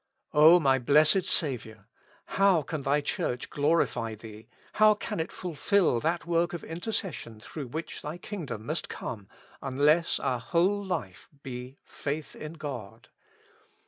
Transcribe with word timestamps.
O 0.33 0.59
my 0.59 0.79
Blessed 0.79 1.25
Saviour! 1.25 1.87
how 2.25 2.63
can 2.63 2.81
Thy 2.81 3.01
Church 3.01 3.51
glo 3.51 3.73
rify 3.73 4.17
Thee, 4.17 4.47
how 4.73 4.95
can 4.95 5.19
it 5.19 5.31
fulfil 5.31 5.99
that 5.99 6.25
work 6.25 6.53
of 6.53 6.63
intercession 6.63 7.39
through 7.39 7.67
which 7.67 8.01
Thy 8.01 8.17
kindom 8.17 8.65
must 8.65 8.89
come, 8.89 9.27
unless 9.61 10.17
our 10.19 10.39
whole 10.39 10.83
life 10.83 11.29
be 11.43 11.77
faith 11.83 12.35
in 12.35 12.53
God. 12.53 13.09